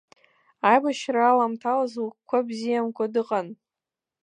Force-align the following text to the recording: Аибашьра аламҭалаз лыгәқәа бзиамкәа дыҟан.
Аибашьра 0.69 1.21
аламҭалаз 1.29 1.93
лыгәқәа 2.03 2.39
бзиамкәа 2.47 3.05
дыҟан. 3.13 3.47